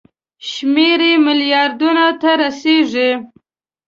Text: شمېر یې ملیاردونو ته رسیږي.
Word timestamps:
شمېر 0.49 0.99
یې 1.09 1.13
ملیاردونو 1.25 2.07
ته 2.21 2.31
رسیږي. 2.41 3.09